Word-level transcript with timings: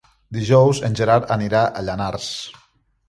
Dijous 0.37 0.79
en 0.89 0.97
Gerard 0.99 1.29
anirà 1.37 1.61
a 1.67 1.85
Llanars. 1.91 2.31